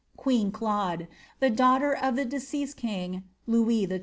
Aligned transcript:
queen 0.17 0.51
Claude, 0.51 1.07
the 1.39 1.51
daughter 1.51 1.93
of 1.95 2.15
the 2.15 2.25
deceased 2.25 2.75
king, 2.75 3.21
Louis 3.45 3.85
XII. 3.85 3.99